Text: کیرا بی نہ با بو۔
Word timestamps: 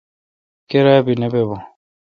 کیرا 0.69 0.95
بی 1.05 1.13
نہ 1.21 1.27
با 1.31 1.41
بو۔ 1.47 1.57